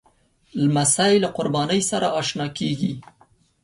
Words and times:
لمسی 0.61 1.13
له 1.23 1.29
قربانۍ 1.37 1.81
سره 1.91 2.07
اشنا 2.19 2.47
کېږي. 2.57 2.93